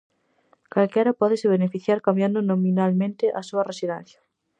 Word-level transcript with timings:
Calquera 0.73 1.17
pódese 1.21 1.47
beneficiar 1.55 1.99
cambiando 2.05 2.39
nominalmente 2.51 3.25
a 3.39 3.41
súa 3.49 3.67
residencia. 3.71 4.19